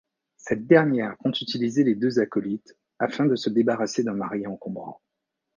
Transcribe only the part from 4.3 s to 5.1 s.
encombrant.